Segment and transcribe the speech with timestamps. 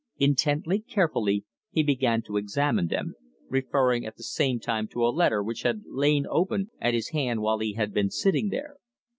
[0.17, 3.13] Intently, carefully, he began to examine them,
[3.49, 7.43] referring at the same time to a letter which had lain open at his hand
[7.43, 8.77] while he had been sitting there.